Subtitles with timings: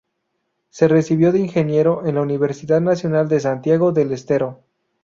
[0.71, 4.63] Se recibió de ingeniero en la Universidad Nacional de Santiago del Estero.